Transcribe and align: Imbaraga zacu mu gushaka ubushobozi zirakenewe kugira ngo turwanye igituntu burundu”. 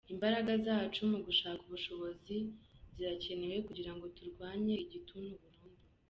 Imbaraga 0.13 0.51
zacu 0.65 1.01
mu 1.11 1.19
gushaka 1.27 1.61
ubushobozi 1.65 2.37
zirakenewe 2.95 3.57
kugira 3.67 3.91
ngo 3.95 4.05
turwanye 4.17 4.73
igituntu 4.85 5.31
burundu”. 5.41 5.81